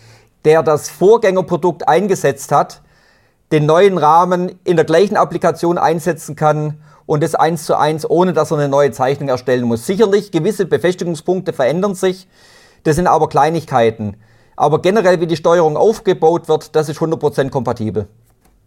der 0.45 0.63
das 0.63 0.89
Vorgängerprodukt 0.89 1.87
eingesetzt 1.87 2.53
hat, 2.53 2.81
den 3.53 3.67
neuen 3.67 3.99
Rahmen 3.99 4.59
in 4.65 4.77
der 4.77 4.87
gleichen 4.87 5.17
Applikation 5.17 5.77
einsetzen 5.77 6.37
kann 6.37 6.81
und 7.07 7.23
es 7.23 7.35
eins 7.35 7.65
zu 7.65 7.77
eins, 7.77 8.09
ohne 8.09 8.33
dass 8.33 8.51
er 8.51 8.59
eine 8.59 8.69
neue 8.69 8.91
Zeichnung 8.91 9.29
erstellen 9.29 9.65
muss. 9.65 9.87
Sicherlich, 9.87 10.33
gewisse 10.33 10.65
Befestigungspunkte 10.65 11.53
verändern 11.53 11.95
sich. 11.95 12.27
Das 12.85 12.97
sind 12.97 13.07
aber 13.07 13.29
Kleinigkeiten. 13.29 14.17
Aber 14.57 14.81
generell, 14.81 15.21
wie 15.21 15.27
die 15.27 15.37
Steuerung 15.37 15.77
aufgebaut 15.77 16.49
wird, 16.49 16.75
das 16.75 16.89
ist 16.89 16.99
100% 17.01 17.51
kompatibel. 17.51 18.09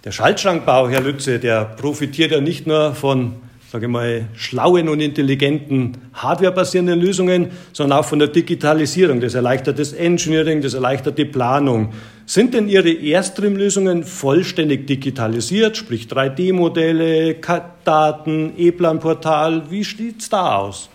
Der 0.08 0.14
Schaltschrankbau, 0.14 0.88
Herr 0.88 1.02
Lütze, 1.02 1.38
der 1.38 1.66
profitiert 1.66 2.32
ja 2.32 2.40
nicht 2.40 2.66
nur 2.66 2.96
von, 2.96 3.34
sage 3.70 3.90
mal, 3.90 4.30
schlauen 4.38 4.88
und 4.88 5.02
intelligenten 5.02 5.98
hardwarebasierenden 6.14 6.98
Lösungen, 6.98 7.52
sondern 7.74 8.00
auch 8.00 8.06
von 8.06 8.20
der 8.20 8.30
Digitalisierung. 8.30 9.20
Das 9.20 9.34
erleichtert 9.34 9.80
das 9.80 9.92
Engineering, 9.92 10.62
das 10.62 10.76
erleichtert 10.76 11.18
die 11.18 11.26
Planung. 11.26 11.92
Sind 12.26 12.54
denn 12.54 12.70
Ihre 12.70 12.90
Airstream-Lösungen 12.90 14.06
vollständig 14.06 14.88
digitalisiert, 14.88 15.76
sprich 15.76 16.06
3D-Modelle, 16.06 17.34
CAD-Daten, 17.42 18.54
E-Plan-Portal? 18.56 19.64
Wie 19.70 19.84
sieht's 19.84 20.30
da 20.30 20.56
aus? 20.56 20.90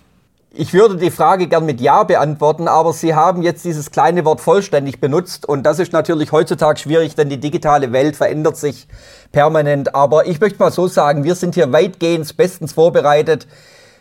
Ich 0.55 0.75
würde 0.75 0.97
die 0.97 1.11
Frage 1.11 1.47
gern 1.47 1.65
mit 1.65 1.81
Ja 1.81 2.03
beantworten, 2.03 2.69
aber 2.69 2.93
Sie 2.93 3.15
haben 3.15 3.41
jetzt 3.41 3.65
dieses 3.65 3.91
kleine 3.91 4.27
Wort 4.27 4.43
vollständig 4.43 5.01
benutzt 5.01 5.49
und 5.49 5.63
das 5.63 5.79
ist 5.79 5.95
natürlich 5.95 6.31
heutzutage 6.31 6.79
schwierig, 6.79 7.15
denn 7.15 7.31
die 7.31 7.41
digitale 7.41 7.91
Welt 7.93 8.17
verändert 8.17 8.59
sich 8.59 8.87
permanent. 9.33 9.95
Aber 9.95 10.27
ich 10.27 10.41
möchte 10.41 10.59
mal 10.59 10.71
so 10.71 10.89
sagen, 10.89 11.25
wir 11.25 11.37
sind 11.37 11.55
hier 11.55 11.73
weitgehend 11.73 12.37
bestens 12.37 12.75
vorbereitet. 12.75 13.47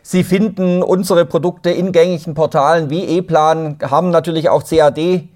Sie 0.01 0.25
finden 0.25 0.84
unsere 0.84 1.24
Produkte 1.24 1.70
in 1.70 1.93
gängigen 1.93 2.34
Portalen 2.34 2.89
wie 2.89 3.05
E-Plan, 3.05 3.77
haben 3.81 4.10
natürlich 4.10 4.50
auch 4.50 4.65
CAD. 4.67 5.29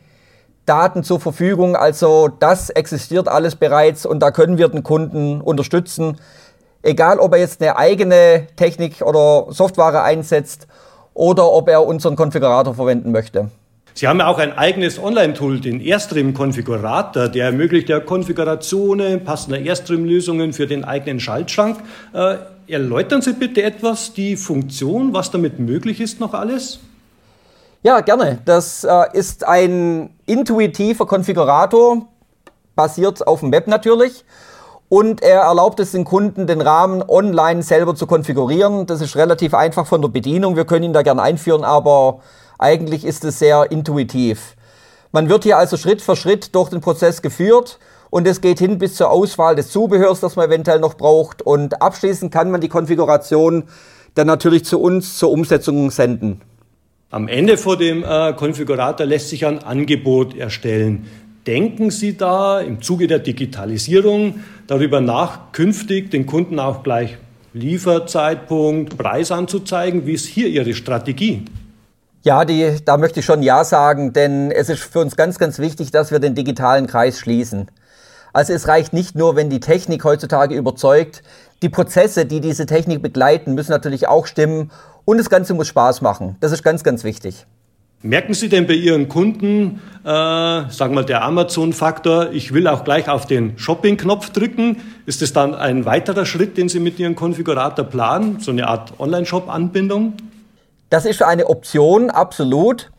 Daten 0.66 1.04
zur 1.04 1.22
Verfügung, 1.22 1.78
also 1.78 2.28
das 2.28 2.70
existiert 2.72 3.30
alles 3.30 3.56
bereits 3.56 4.06
und 4.06 4.20
da 4.20 4.32
können 4.32 4.58
wir 4.58 4.68
den 4.68 4.84
Kunden 4.84 5.40
unterstützen, 5.40 6.20
egal 6.82 7.20
ob 7.20 7.34
er 7.34 7.40
jetzt 7.40 7.62
eine 7.62 7.78
eigene 7.78 8.48
Technik 8.58 9.02
oder 9.02 9.46
Software 9.54 10.04
einsetzt 10.04 10.68
oder 11.16 11.52
ob 11.52 11.68
er 11.68 11.88
unseren 11.88 12.16
Konfigurator 12.16 12.76
verwenden 12.76 13.12
möchte. 13.12 13.50
Sie 13.96 14.10
haben 14.10 14.20
ja 14.20 14.28
auch 14.28 14.40
ein 14.40 14.58
eigenes 14.58 15.00
Online-Tool, 15.00 15.62
den 15.62 15.80
Airstream-Konfigurator, 15.80 17.30
der 17.30 17.46
ermöglicht 17.46 17.88
ja 17.88 18.02
Konfigurationen 18.02 19.24
passender 19.24 19.58
Airstream-Lösungen 19.58 20.52
für 20.52 20.68
den 20.68 20.84
eigenen 20.84 21.22
Schaltschrank. 21.22 21.80
Äh, 22.14 22.36
erläutern 22.68 23.22
Sie 23.22 23.32
bitte 23.32 23.64
etwas 23.64 24.14
die 24.14 24.36
Funktion, 24.36 25.14
was 25.14 25.32
damit 25.32 25.60
möglich 25.60 26.02
ist 26.02 26.20
noch 26.20 26.34
alles? 26.34 26.82
Ja, 27.84 28.02
gerne. 28.02 28.40
Das 28.44 28.84
äh, 28.84 29.06
ist 29.14 29.48
ein 29.48 30.10
intuitiver 30.26 31.06
Konfigurator, 31.06 32.06
basiert 32.76 33.26
auf 33.26 33.40
dem 33.40 33.54
Web 33.54 33.68
natürlich 33.68 34.26
und 34.90 35.22
er 35.22 35.42
erlaubt 35.42 35.80
es 35.80 35.92
den 35.92 36.06
Kunden, 36.06 36.48
den 36.48 36.62
Rahmen 36.62 37.04
online 37.08 37.64
selber 37.64 37.96
zu 37.96 38.08
konfigurieren. 38.08 38.86
Das 38.86 39.02
ist 39.02 39.16
relativ 39.16 39.54
einfach 39.54 39.88
von 39.88 40.02
der 40.02 40.10
Bedienung. 40.10 40.56
Wir 40.56 40.66
können 40.66 40.84
ihn 40.84 40.94
da 40.94 41.02
gern 41.02 41.20
einführen, 41.20 41.64
aber 41.64 42.20
eigentlich 42.60 43.04
ist 43.04 43.26
es 43.26 43.40
sehr 43.40 43.72
intuitiv. 43.72 44.56
Man 45.12 45.30
wird 45.30 45.44
hier 45.44 45.58
also 45.58 45.78
Schritt 45.78 46.02
für 46.02 46.16
Schritt 46.16 46.54
durch 46.56 46.70
den 46.70 46.82
Prozess 46.82 47.22
geführt 47.22 47.80
und 48.10 48.28
es 48.28 48.42
geht 48.42 48.60
hin 48.60 48.78
bis 48.78 48.96
zur 48.96 49.10
Auswahl 49.10 49.56
des 49.56 49.70
Zubehörs, 49.70 50.20
das 50.20 50.36
man 50.36 50.48
eventuell 50.48 50.80
noch 50.80 50.96
braucht. 50.96 51.42
Und 51.42 51.82
abschließend 51.82 52.32
kann 52.32 52.52
man 52.52 52.62
die 52.62 52.70
Konfiguration 52.70 53.64
dann 54.14 54.28
natürlich 54.28 54.66
zu 54.66 54.80
uns 54.80 55.18
zur 55.18 55.32
Umsetzung 55.32 55.92
senden. 55.92 56.42
Am 57.10 57.28
Ende 57.28 57.58
vor 57.58 57.78
dem 57.78 58.04
äh, 58.04 58.34
Konfigurator 58.34 59.06
lässt 59.06 59.30
sich 59.30 59.46
ein 59.46 59.64
Angebot 59.64 60.36
erstellen. 60.36 61.08
Denken 61.48 61.92
Sie 61.92 62.18
da 62.18 62.60
im 62.60 62.82
Zuge 62.82 63.06
der 63.06 63.20
Digitalisierung 63.20 64.40
darüber 64.66 65.00
nach, 65.00 65.52
künftig 65.52 66.10
den 66.10 66.26
Kunden 66.26 66.58
auch 66.58 66.82
gleich 66.82 67.18
Lieferzeitpunkt, 67.54 68.98
Preis 68.98 69.32
anzuzeigen? 69.32 70.08
Wie 70.08 70.14
ist 70.14 70.26
hier 70.26 70.48
Ihre 70.48 70.74
Strategie? 70.74 71.46
Ja, 72.24 72.46
die, 72.46 72.78
da 72.84 72.98
möchte 72.98 73.20
ich 73.20 73.26
schon 73.28 73.44
Ja 73.44 73.64
sagen, 73.64 74.12
denn 74.12 74.50
es 74.50 74.70
ist 74.70 74.82
für 74.82 75.00
uns 75.00 75.16
ganz, 75.16 75.38
ganz 75.38 75.60
wichtig, 75.60 75.92
dass 75.92 76.10
wir 76.10 76.18
den 76.18 76.34
digitalen 76.34 76.88
Kreis 76.88 77.20
schließen. 77.20 77.70
Also 78.34 78.52
es 78.52 78.68
reicht 78.68 78.92
nicht 78.92 79.16
nur, 79.16 79.36
wenn 79.36 79.52
die 79.52 79.60
Technik 79.60 80.04
heutzutage 80.04 80.56
überzeugt. 80.56 81.22
Die 81.62 81.70
Prozesse, 81.70 82.26
die 82.26 82.42
diese 82.42 82.66
Technik 82.66 83.04
begleiten, 83.04 83.54
müssen 83.54 83.72
natürlich 83.72 84.08
auch 84.08 84.26
stimmen 84.26 84.72
und 85.06 85.20
das 85.20 85.30
Ganze 85.30 85.54
muss 85.54 85.68
Spaß 85.68 86.02
machen. 86.02 86.38
Das 86.40 86.52
ist 86.52 86.64
ganz, 86.64 86.84
ganz 86.84 87.04
wichtig. 87.04 87.46
Merken 88.06 88.36
Sie 88.36 88.50
denn 88.50 88.68
bei 88.68 88.74
Ihren 88.74 89.10
Kunden, 89.10 89.82
äh, 90.04 90.08
sagen 90.08 90.94
wir 90.94 91.02
der 91.02 91.24
Amazon-Faktor, 91.24 92.30
ich 92.34 92.54
will 92.54 92.68
auch 92.68 92.84
gleich 92.84 93.10
auf 93.10 93.26
den 93.26 93.58
Shopping-Knopf 93.58 94.30
drücken? 94.30 94.78
Ist 95.08 95.24
das 95.24 95.34
dann 95.34 95.56
ein 95.56 95.86
weiterer 95.86 96.28
Schritt, 96.28 96.56
den 96.56 96.70
Sie 96.70 96.80
mit 96.80 97.00
Ihrem 97.00 97.16
Konfigurator 97.16 97.84
planen, 97.84 98.40
so 98.40 98.52
eine 98.52 98.68
Art 98.68 98.94
Online-Shop-Anbindung? 99.00 100.14
Das 100.92 101.08
ist 101.08 101.24
eine 101.24 101.48
Option, 101.48 102.12
absolut. 102.12 102.92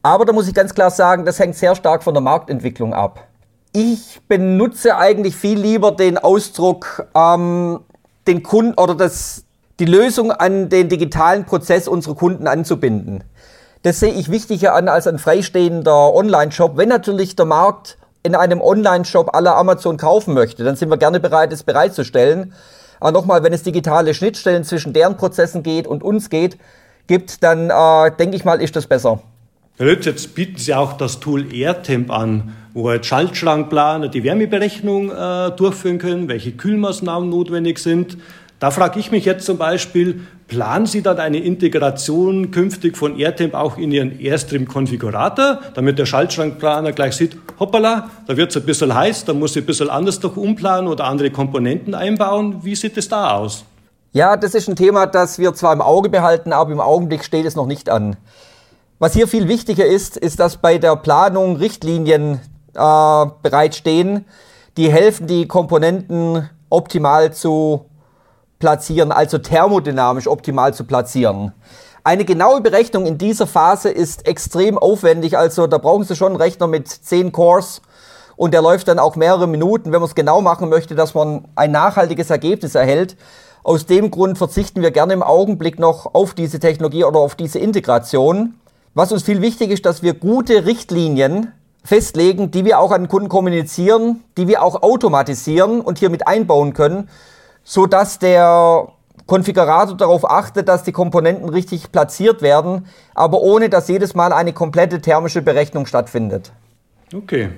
Aber 0.00 0.24
da 0.26 0.32
muss 0.32 0.46
ich 0.46 0.54
ganz 0.54 0.72
klar 0.74 0.92
sagen, 0.92 1.24
das 1.24 1.40
hängt 1.40 1.56
sehr 1.56 1.74
stark 1.74 2.04
von 2.04 2.14
der 2.14 2.20
Marktentwicklung 2.20 2.94
ab. 2.94 3.26
Ich 3.72 4.20
benutze 4.28 4.96
eigentlich 4.96 5.34
viel 5.34 5.58
lieber 5.58 5.90
den 5.90 6.18
Ausdruck, 6.18 7.08
ähm, 7.16 7.80
den 8.28 8.44
Kunden 8.44 8.74
oder 8.74 8.94
das, 8.94 9.44
die 9.80 9.86
Lösung 9.86 10.30
an 10.30 10.68
den 10.68 10.88
digitalen 10.88 11.46
Prozess 11.46 11.88
unserer 11.88 12.14
Kunden 12.14 12.46
anzubinden. 12.46 13.24
Das 13.82 13.98
sehe 13.98 14.12
ich 14.12 14.30
wichtiger 14.30 14.74
an 14.74 14.86
als 14.88 15.08
ein 15.08 15.18
freistehender 15.18 16.14
Online-Shop. 16.14 16.76
Wenn 16.76 16.88
natürlich 16.88 17.34
der 17.34 17.46
Markt 17.46 17.98
in 18.22 18.36
einem 18.36 18.60
Online-Shop 18.60 19.34
aller 19.34 19.56
Amazon 19.56 19.96
kaufen 19.96 20.34
möchte, 20.34 20.62
dann 20.62 20.76
sind 20.76 20.88
wir 20.88 20.98
gerne 20.98 21.18
bereit, 21.18 21.52
es 21.52 21.64
bereitzustellen. 21.64 22.52
Aber 23.00 23.10
nochmal, 23.10 23.42
wenn 23.42 23.52
es 23.52 23.64
digitale 23.64 24.14
Schnittstellen 24.14 24.62
zwischen 24.62 24.92
deren 24.92 25.16
Prozessen 25.16 25.64
geht 25.64 25.88
und 25.88 26.04
uns 26.04 26.30
geht, 26.30 26.58
gibt, 27.08 27.42
dann 27.42 27.70
äh, 27.70 28.16
denke 28.16 28.36
ich 28.36 28.44
mal, 28.44 28.62
ist 28.62 28.76
das 28.76 28.86
besser. 28.86 29.20
Herr 29.78 29.86
Lütz, 29.86 30.04
jetzt 30.04 30.36
bieten 30.36 30.58
Sie 30.58 30.74
auch 30.74 30.92
das 30.92 31.18
Tool 31.18 31.52
AirTemp 31.52 32.12
an, 32.12 32.52
wo 32.74 32.84
wir 32.84 33.02
Schaltschrankplaner 33.02 34.06
die 34.06 34.22
Wärmeberechnung 34.22 35.10
äh, 35.10 35.50
durchführen 35.56 35.98
können, 35.98 36.28
welche 36.28 36.52
Kühlmaßnahmen 36.52 37.28
notwendig 37.28 37.80
sind. 37.80 38.16
Da 38.62 38.70
frage 38.70 39.00
ich 39.00 39.10
mich 39.10 39.24
jetzt 39.24 39.44
zum 39.44 39.58
Beispiel, 39.58 40.20
planen 40.46 40.86
Sie 40.86 41.02
dann 41.02 41.18
eine 41.18 41.38
Integration 41.38 42.52
künftig 42.52 42.96
von 42.96 43.18
AirTemp 43.18 43.54
auch 43.54 43.76
in 43.76 43.90
Ihren 43.90 44.20
Airstream-Konfigurator, 44.20 45.58
damit 45.74 45.98
der 45.98 46.06
Schaltschrankplaner 46.06 46.92
gleich 46.92 47.16
sieht, 47.16 47.36
hoppala, 47.58 48.08
da 48.28 48.36
wird 48.36 48.50
es 48.50 48.56
ein 48.56 48.64
bisschen 48.64 48.94
heiß, 48.94 49.24
da 49.24 49.34
muss 49.34 49.56
ich 49.56 49.64
ein 49.64 49.66
bisschen 49.66 49.90
anders 49.90 50.20
doch 50.20 50.36
umplanen 50.36 50.86
oder 50.86 51.06
andere 51.06 51.32
Komponenten 51.32 51.92
einbauen. 51.92 52.60
Wie 52.62 52.76
sieht 52.76 52.96
es 52.96 53.08
da 53.08 53.32
aus? 53.32 53.64
Ja, 54.12 54.36
das 54.36 54.54
ist 54.54 54.68
ein 54.68 54.76
Thema, 54.76 55.06
das 55.06 55.40
wir 55.40 55.52
zwar 55.54 55.72
im 55.72 55.80
Auge 55.80 56.08
behalten, 56.08 56.52
aber 56.52 56.70
im 56.70 56.80
Augenblick 56.80 57.24
steht 57.24 57.46
es 57.46 57.56
noch 57.56 57.66
nicht 57.66 57.90
an. 57.90 58.16
Was 59.00 59.14
hier 59.14 59.26
viel 59.26 59.48
wichtiger 59.48 59.86
ist, 59.86 60.16
ist, 60.16 60.38
dass 60.38 60.58
bei 60.58 60.78
der 60.78 60.94
Planung 60.94 61.56
Richtlinien 61.56 62.38
äh, 62.74 63.26
bereitstehen, 63.42 64.24
die 64.76 64.88
helfen, 64.88 65.26
die 65.26 65.48
Komponenten 65.48 66.48
optimal 66.70 67.32
zu 67.32 67.86
platzieren, 68.62 69.10
also 69.10 69.38
thermodynamisch 69.38 70.28
optimal 70.28 70.72
zu 70.72 70.84
platzieren. 70.84 71.52
Eine 72.04 72.24
genaue 72.24 72.60
Berechnung 72.60 73.06
in 73.06 73.18
dieser 73.18 73.48
Phase 73.48 73.90
ist 73.90 74.24
extrem 74.24 74.78
aufwendig, 74.78 75.36
also 75.36 75.66
da 75.66 75.78
brauchen 75.78 76.04
Sie 76.04 76.14
schon 76.14 76.28
einen 76.28 76.40
Rechner 76.40 76.68
mit 76.68 76.86
10 76.86 77.32
Cores 77.32 77.82
und 78.36 78.54
der 78.54 78.62
läuft 78.62 78.86
dann 78.86 79.00
auch 79.00 79.16
mehrere 79.16 79.48
Minuten, 79.48 79.90
wenn 79.90 80.00
man 80.00 80.08
es 80.08 80.14
genau 80.14 80.40
machen 80.40 80.68
möchte, 80.68 80.94
dass 80.94 81.12
man 81.12 81.48
ein 81.56 81.72
nachhaltiges 81.72 82.30
Ergebnis 82.30 82.76
erhält. 82.76 83.16
Aus 83.64 83.84
dem 83.84 84.12
Grund 84.12 84.38
verzichten 84.38 84.80
wir 84.80 84.92
gerne 84.92 85.12
im 85.12 85.24
Augenblick 85.24 85.80
noch 85.80 86.14
auf 86.14 86.34
diese 86.34 86.60
Technologie 86.60 87.02
oder 87.02 87.18
auf 87.18 87.34
diese 87.34 87.58
Integration. 87.58 88.54
Was 88.94 89.10
uns 89.10 89.24
viel 89.24 89.42
wichtig 89.42 89.72
ist, 89.72 89.84
dass 89.86 90.04
wir 90.04 90.14
gute 90.14 90.66
Richtlinien 90.66 91.50
festlegen, 91.82 92.52
die 92.52 92.64
wir 92.64 92.78
auch 92.78 92.92
an 92.92 93.02
den 93.02 93.08
Kunden 93.08 93.28
kommunizieren, 93.28 94.22
die 94.36 94.46
wir 94.46 94.62
auch 94.62 94.84
automatisieren 94.84 95.80
und 95.80 95.98
hier 95.98 96.10
mit 96.10 96.28
einbauen 96.28 96.74
können, 96.74 97.08
so 97.64 97.86
dass 97.86 98.18
der 98.18 98.88
Konfigurator 99.26 99.96
darauf 99.96 100.28
achtet, 100.28 100.68
dass 100.68 100.82
die 100.82 100.92
Komponenten 100.92 101.48
richtig 101.48 101.92
platziert 101.92 102.42
werden, 102.42 102.86
aber 103.14 103.40
ohne 103.40 103.68
dass 103.68 103.88
jedes 103.88 104.14
Mal 104.14 104.32
eine 104.32 104.52
komplette 104.52 105.00
thermische 105.00 105.42
Berechnung 105.42 105.86
stattfindet. 105.86 106.52
Okay. 107.14 107.50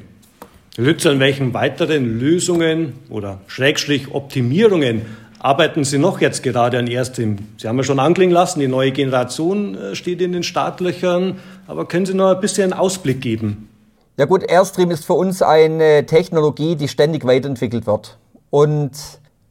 Lütze, 0.77 1.11
an 1.11 1.21
welchen 1.21 1.55
weiteren 1.55 2.19
Lösungen 2.19 2.95
oder 3.09 3.41
Schrägstrich 3.47 4.13
Optimierungen 4.13 5.03
arbeiten 5.39 5.85
Sie 5.85 5.99
noch 5.99 6.21
jetzt 6.21 6.43
gerade 6.43 6.79
an 6.79 6.89
Erstrim? 6.89 7.39
Sie 7.59 7.69
haben 7.69 7.77
ja 7.77 7.85
schon 7.85 8.01
anklingen 8.01 8.35
lassen, 8.35 8.61
die 8.61 8.67
neue 8.67 8.91
Generation 8.91 9.77
äh, 9.77 9.95
steht 9.95 10.21
in 10.21 10.33
den 10.33 10.43
Startlöchern, 10.43 11.39
aber 11.67 11.87
können 11.87 12.07
Sie 12.07 12.15
noch 12.15 12.35
ein 12.35 12.41
bisschen 12.41 12.73
einen 12.73 12.81
Ausblick 12.81 13.21
geben? 13.21 13.69
Ja 14.17 14.25
gut, 14.27 14.43
Airstream 14.49 14.91
ist 14.91 15.05
für 15.05 15.15
uns 15.15 15.43
eine 15.43 16.07
Technologie, 16.07 16.77
die 16.77 16.89
ständig 16.89 17.25
weiterentwickelt 17.25 17.87
wird. 17.87 18.17
Und 18.51 18.93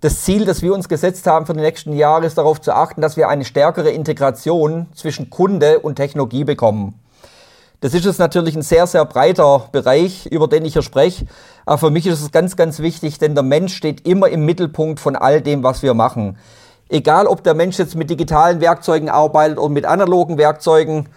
das 0.04 0.24
Ziel, 0.24 0.44
das 0.44 0.62
wir 0.62 0.74
uns 0.74 0.90
gesetzt 0.90 1.26
haben 1.28 1.46
für 1.46 1.54
die 1.54 1.62
nächsten 1.62 1.94
Jahre, 1.94 2.26
ist 2.26 2.38
darauf 2.38 2.60
zu 2.60 2.76
achten, 2.76 3.00
dass 3.00 3.16
wir 3.16 3.30
eine 3.30 3.46
stärkere 3.46 3.90
Integration 3.90 4.88
zwischen 4.94 5.30
Kunde 5.30 5.80
und 5.80 5.96
Technologie 5.96 6.44
bekommen. 6.44 7.00
Das 7.80 7.94
ist 7.94 8.04
jetzt 8.04 8.20
natürlich 8.20 8.54
ein 8.56 8.64
sehr, 8.64 8.86
sehr 8.86 9.06
breiter 9.06 9.70
Bereich, 9.72 10.26
über 10.26 10.50
den 10.50 10.66
ich 10.66 10.74
hier 10.74 10.82
spreche. 10.82 11.26
Aber 11.66 11.78
für 11.78 11.90
mich 11.90 12.06
ist 12.06 12.22
es 12.22 12.32
ganz, 12.32 12.58
ganz 12.58 12.80
wichtig, 12.80 13.18
denn 13.18 13.34
der 13.34 13.46
Mensch 13.46 13.74
steht 13.76 14.06
immer 14.06 14.28
im 14.28 14.46
Mittelpunkt 14.46 15.00
von 15.00 15.16
all 15.16 15.42
dem, 15.42 15.64
was 15.64 15.84
wir 15.84 15.94
machen. 15.94 16.38
Egal, 16.90 17.26
ob 17.26 17.42
der 17.44 17.54
Mensch 17.54 17.80
jetzt 17.80 17.96
mit 17.96 18.10
digitalen 18.10 18.60
Werkzeugen 18.60 19.08
arbeitet 19.08 19.58
oder 19.58 19.70
mit 19.70 19.86
analogen 19.86 20.38
Werkzeugen 20.38 21.08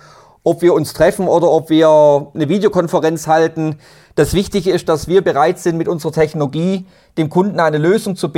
ob 0.47 0.63
wir 0.63 0.75
uns 0.75 0.93
treffen 0.93 1.27
oder 1.27 1.51
ob 1.51 1.71
wir 1.71 2.31
eine 2.33 2.49
Videokonferenz 2.49 3.27
halten. 3.27 3.79
Das 4.15 4.33
Wichtige 4.33 4.71
ist, 4.71 4.89
dass 4.89 5.09
wir 5.09 5.23
bereit 5.23 5.59
sind, 5.59 5.77
mit 5.77 5.89
unserer 5.89 6.13
Technologie 6.13 6.87
dem 7.19 7.29
Kunden 7.31 7.59
eine 7.59 7.79
Lösung 7.79 8.15
zu, 8.15 8.31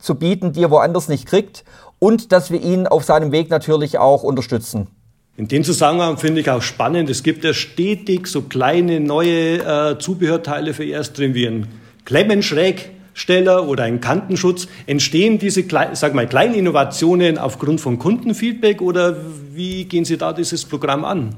zu 0.00 0.14
bieten, 0.16 0.52
die 0.52 0.64
er 0.64 0.72
woanders 0.72 1.08
nicht 1.08 1.24
kriegt 1.24 1.62
und 2.00 2.32
dass 2.32 2.50
wir 2.50 2.60
ihn 2.60 2.88
auf 2.88 3.04
seinem 3.04 3.30
Weg 3.30 3.48
natürlich 3.48 3.96
auch 3.96 4.24
unterstützen. 4.24 4.88
In 5.36 5.46
dem 5.46 5.62
Zusammenhang 5.62 6.18
finde 6.18 6.40
ich 6.40 6.50
auch 6.50 6.62
spannend, 6.62 7.08
es 7.08 7.22
gibt 7.22 7.44
ja 7.44 7.54
stetig 7.54 8.26
so 8.26 8.42
kleine 8.42 8.98
neue 8.98 9.58
äh, 9.58 9.98
Zubehörteile 10.00 10.74
für 10.74 10.84
Erstrim 10.84 11.32
wie 11.34 11.46
ein 11.46 11.68
Klemmenschrägsteller 12.06 13.68
oder 13.68 13.84
ein 13.84 14.00
Kantenschutz. 14.00 14.66
Entstehen 14.86 15.38
diese 15.38 15.64
sag 15.92 16.12
mal, 16.14 16.26
kleinen 16.26 16.54
Innovationen 16.54 17.38
aufgrund 17.38 17.80
von 17.80 18.00
Kundenfeedback 18.00 18.82
oder 18.82 19.16
wie 19.52 19.84
gehen 19.84 20.04
Sie 20.04 20.18
da 20.18 20.32
dieses 20.32 20.64
Programm 20.64 21.04
an? 21.04 21.36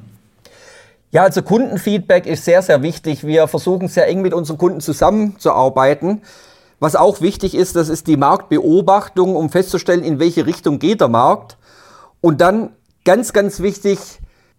Ja, 1.14 1.22
also 1.22 1.42
Kundenfeedback 1.42 2.26
ist 2.26 2.44
sehr, 2.44 2.60
sehr 2.60 2.82
wichtig. 2.82 3.24
Wir 3.24 3.46
versuchen 3.46 3.86
sehr 3.86 4.08
eng 4.08 4.20
mit 4.20 4.34
unseren 4.34 4.58
Kunden 4.58 4.80
zusammenzuarbeiten. 4.80 6.22
Was 6.80 6.96
auch 6.96 7.20
wichtig 7.20 7.54
ist, 7.54 7.76
das 7.76 7.88
ist 7.88 8.08
die 8.08 8.16
Marktbeobachtung, 8.16 9.36
um 9.36 9.48
festzustellen, 9.48 10.02
in 10.02 10.18
welche 10.18 10.44
Richtung 10.44 10.80
geht 10.80 11.00
der 11.00 11.06
Markt. 11.06 11.56
Und 12.20 12.40
dann 12.40 12.70
ganz, 13.04 13.32
ganz 13.32 13.60
wichtig, 13.60 14.00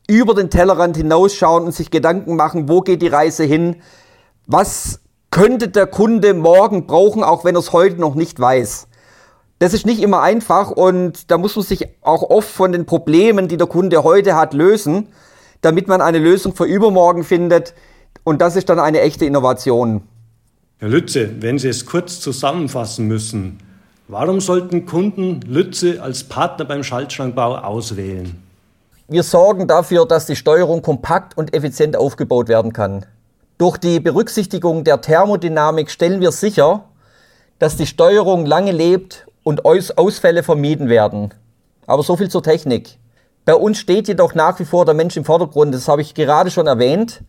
über 0.08 0.34
den 0.34 0.50
Tellerrand 0.50 0.96
hinausschauen 0.96 1.66
und 1.66 1.74
sich 1.74 1.92
Gedanken 1.92 2.38
machen, 2.38 2.70
wo 2.70 2.80
geht 2.80 3.02
die 3.02 3.10
Reise 3.10 3.44
hin? 3.44 3.82
Was 4.48 5.02
könnte 5.32 5.68
der 5.68 5.88
Kunde 5.88 6.34
morgen 6.34 6.88
brauchen, 6.88 7.22
auch 7.22 7.44
wenn 7.44 7.58
er 7.58 7.60
es 7.60 7.74
heute 7.74 8.00
noch 8.00 8.16
nicht 8.16 8.40
weiß? 8.40 8.88
Das 9.60 9.74
ist 9.74 9.86
nicht 9.86 10.02
immer 10.02 10.22
einfach 10.22 10.72
und 10.72 11.32
da 11.32 11.38
muss 11.38 11.58
man 11.58 11.66
sich 11.66 11.90
auch 12.02 12.24
oft 12.24 12.50
von 12.50 12.72
den 12.72 12.86
Problemen, 12.86 13.50
die 13.50 13.58
der 13.58 13.68
Kunde 13.68 14.06
heute 14.06 14.38
hat, 14.38 14.54
lösen 14.54 15.10
damit 15.62 15.88
man 15.88 16.02
eine 16.02 16.20
Lösung 16.20 16.56
für 16.56 16.66
übermorgen 16.66 17.24
findet. 17.24 17.74
Und 18.24 18.42
das 18.42 18.56
ist 18.56 18.70
dann 18.70 18.80
eine 18.80 19.02
echte 19.02 19.26
Innovation. 19.26 20.02
Herr 20.80 20.90
Lütze, 20.90 21.42
wenn 21.42 21.58
Sie 21.58 21.70
es 21.70 21.86
kurz 21.86 22.20
zusammenfassen 22.20 23.08
müssen, 23.08 23.60
warum 24.08 24.42
sollten 24.42 24.86
Kunden 24.86 25.42
Lütze 25.42 26.02
als 26.02 26.24
Partner 26.24 26.66
beim 26.66 26.84
Schaltschrankbau 26.84 27.56
auswählen? 27.58 28.42
Wir 29.08 29.24
sorgen 29.24 29.68
dafür, 29.68 30.06
dass 30.06 30.26
die 30.26 30.36
Steuerung 30.36 30.82
kompakt 30.82 31.38
und 31.38 31.54
effizient 31.54 31.96
aufgebaut 31.96 32.48
werden 32.48 32.74
kann. 32.74 33.06
Durch 33.58 33.78
die 33.78 34.00
Berücksichtigung 34.00 34.84
der 34.84 35.00
Thermodynamik 35.00 35.90
stellen 35.90 36.22
wir 36.22 36.32
sicher, 36.32 36.86
dass 37.60 37.78
die 37.78 37.88
Steuerung 37.88 38.46
lange 38.46 38.72
lebt 38.72 39.28
und 39.44 39.64
Ausfälle 39.64 40.44
vermieden 40.44 40.90
werden. 40.90 41.34
Aber 41.88 42.04
so 42.04 42.18
viel 42.18 42.30
zur 42.30 42.44
Technik. 42.44 42.98
Bei 43.46 43.54
uns 43.54 43.78
steht 43.78 44.08
jedoch 44.08 44.34
nach 44.34 44.60
wie 44.60 44.66
vor 44.66 44.86
der 44.86 44.96
Mensch 44.96 45.16
im 45.16 45.24
Vordergrund. 45.24 45.74
Das 45.74 45.88
habe 45.88 46.01
ich 46.01 46.16
gerade 46.16 46.50
schon 46.50 46.66
erwähnt. 46.66 47.22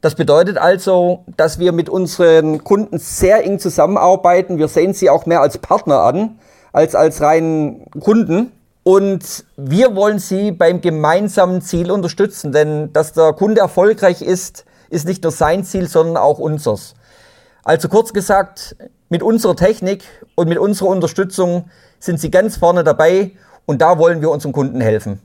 Das 0.00 0.16
bedeutet 0.16 0.58
also, 0.58 1.24
dass 1.36 1.60
wir 1.60 1.70
mit 1.70 1.88
unseren 1.88 2.64
Kunden 2.64 2.98
sehr 2.98 3.44
eng 3.44 3.60
zusammenarbeiten. 3.60 4.58
Wir 4.58 4.66
sehen 4.66 4.92
sie 4.92 5.08
auch 5.08 5.24
mehr 5.26 5.40
als 5.40 5.58
Partner 5.58 6.00
an, 6.00 6.40
als 6.72 6.96
als 6.96 7.20
reinen 7.20 7.88
Kunden. 8.00 8.50
Und 8.82 9.44
wir 9.56 9.94
wollen 9.94 10.18
sie 10.18 10.50
beim 10.50 10.80
gemeinsamen 10.80 11.62
Ziel 11.62 11.92
unterstützen, 11.92 12.50
denn 12.50 12.92
dass 12.92 13.12
der 13.12 13.32
Kunde 13.32 13.60
erfolgreich 13.60 14.22
ist, 14.22 14.64
ist 14.90 15.06
nicht 15.06 15.22
nur 15.22 15.30
sein 15.30 15.62
Ziel, 15.62 15.86
sondern 15.86 16.16
auch 16.16 16.40
unseres. 16.40 16.94
Also 17.62 17.88
kurz 17.88 18.12
gesagt, 18.12 18.74
mit 19.08 19.22
unserer 19.22 19.54
Technik 19.54 20.02
und 20.34 20.48
mit 20.48 20.58
unserer 20.58 20.88
Unterstützung 20.88 21.70
sind 22.00 22.18
sie 22.18 22.32
ganz 22.32 22.56
vorne 22.56 22.82
dabei 22.82 23.30
und 23.66 23.80
da 23.80 23.98
wollen 23.98 24.20
wir 24.20 24.30
unseren 24.30 24.50
Kunden 24.50 24.80
helfen. 24.80 25.20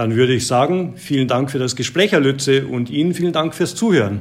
Dann 0.00 0.16
würde 0.16 0.32
ich 0.32 0.46
sagen, 0.46 0.94
vielen 0.96 1.28
Dank 1.28 1.50
für 1.50 1.58
das 1.58 1.76
Gespräch, 1.76 2.12
Herr 2.12 2.20
Lütze, 2.20 2.66
und 2.66 2.88
Ihnen 2.88 3.12
vielen 3.12 3.34
Dank 3.34 3.54
fürs 3.54 3.74
Zuhören. 3.74 4.20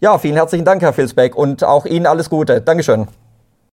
Ja, 0.00 0.16
vielen 0.16 0.36
herzlichen 0.36 0.64
Dank, 0.64 0.80
Herr 0.80 0.92
Filsbeck, 0.92 1.34
und 1.34 1.64
auch 1.64 1.86
Ihnen 1.86 2.06
alles 2.06 2.30
Gute. 2.30 2.60
Dankeschön. 2.60 3.08